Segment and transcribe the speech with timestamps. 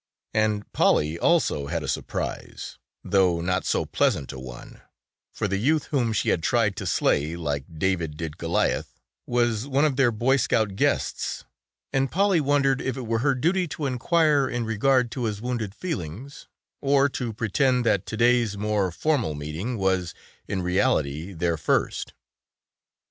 [0.33, 4.81] And Polly also had a surprise, though not so pleasant a one,
[5.31, 9.85] for the youth whom she had tried to slay, like David did Goliath, was one
[9.85, 11.43] of their Boy Scout guests
[11.93, 15.75] and Polly wondered if it were her duty to inquire in regard to his wounded
[15.75, 16.47] feelings
[16.81, 20.15] or to pretend that to day's more formal meeting was
[20.47, 22.13] in reality their first?